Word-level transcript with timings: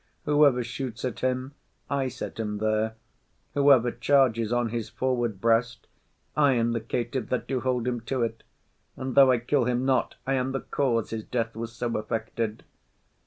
Whoever 0.25 0.63
shoots 0.63 1.05
at 1.05 1.19
him, 1.19 1.53
I 1.87 2.07
set 2.07 2.39
him 2.39 2.57
there; 2.57 2.95
Whoever 3.53 3.91
charges 3.91 4.51
on 4.51 4.69
his 4.69 4.89
forward 4.89 5.39
breast, 5.39 5.85
I 6.35 6.53
am 6.53 6.71
the 6.71 6.79
caitiff 6.81 7.29
that 7.29 7.45
do 7.47 7.59
hold 7.59 7.87
him 7.87 8.01
to't; 8.01 8.41
And 8.97 9.13
though 9.13 9.29
I 9.31 9.37
kill 9.37 9.65
him 9.65 9.85
not, 9.85 10.15
I 10.25 10.33
am 10.33 10.53
the 10.53 10.61
cause 10.61 11.11
His 11.11 11.23
death 11.23 11.55
was 11.55 11.71
so 11.73 11.95
effected. 11.99 12.63